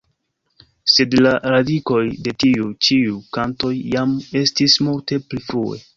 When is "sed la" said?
0.93-1.33